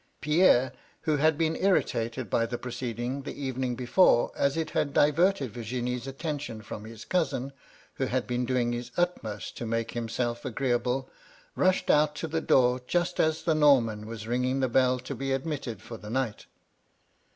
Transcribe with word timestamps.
Pierre, 0.19 0.73
who 1.01 1.17
had 1.17 1.37
been 1.37 1.55
irritated 1.55 2.27
by 2.27 2.47
the 2.47 2.57
proceeding 2.57 3.21
the 3.21 3.39
evening 3.39 3.75
before, 3.75 4.31
as 4.35 4.57
it 4.57 4.71
had 4.71 4.93
diverted 4.95 5.51
Virginie's 5.53 6.07
attention 6.07 6.63
from 6.63 6.85
his 6.85 7.05
CQusin, 7.05 7.51
who 7.93 8.07
had 8.07 8.25
been 8.25 8.43
doing 8.43 8.73
his 8.73 8.89
utmost 8.97 9.55
to 9.57 9.67
make 9.67 9.91
himself 9.91 10.43
agreeable, 10.43 11.07
rushed 11.55 11.91
out 11.91 12.15
to 12.15 12.27
the 12.27 12.41
door, 12.41 12.81
just 12.87 13.19
as 13.19 13.43
the 13.43 13.53
Norman 13.53 14.07
was 14.07 14.25
ringing 14.27 14.59
the 14.59 14.67
bell 14.67 14.97
to 14.97 15.13
be 15.13 15.33
admitted 15.33 15.83
for 15.83 15.97
the 15.97 16.09
night. 16.09 16.47